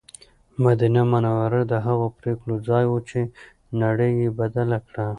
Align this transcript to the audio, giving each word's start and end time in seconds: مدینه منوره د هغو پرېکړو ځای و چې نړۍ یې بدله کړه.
مدینه 0.63 1.01
منوره 1.11 1.61
د 1.71 1.73
هغو 1.85 2.07
پرېکړو 2.19 2.55
ځای 2.69 2.85
و 2.89 2.95
چې 3.09 3.19
نړۍ 3.81 4.11
یې 4.21 4.29
بدله 4.39 4.77
کړه. 4.87 5.05